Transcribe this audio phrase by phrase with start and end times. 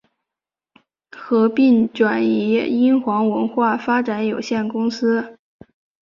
[1.11, 5.37] 合并移转英皇文化发展有限公司。